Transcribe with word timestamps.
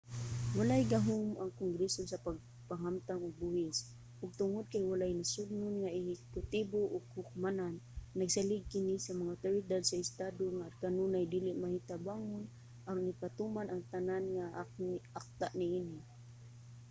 walay 0.57 0.83
gahum 0.93 1.25
ang 1.37 1.51
kongreso 1.61 2.01
sa 2.07 2.21
pagpahamtang 2.25 3.21
og 3.25 3.37
buhis 3.41 3.77
ug 4.21 4.35
tungod 4.39 4.65
kay 4.73 4.83
walay 4.91 5.11
nasodnon 5.15 5.75
nga 5.79 5.93
ehekutibo 5.99 6.79
o 6.95 6.97
hukmanan 7.13 7.75
nagsalig 8.19 8.65
kini 8.73 8.95
sa 9.01 9.11
mga 9.19 9.31
awtoridad 9.35 9.81
sa 9.85 9.99
estado 10.05 10.45
nga 10.57 10.73
kanunay 10.81 11.25
dili 11.33 11.51
matinabangon 11.61 12.45
aron 12.87 13.11
ipatuman 13.13 13.67
ang 13.69 13.81
tanan 13.93 14.23
nga 14.35 14.45
mga 14.85 14.97
akta 15.19 15.47
niini 15.59 15.99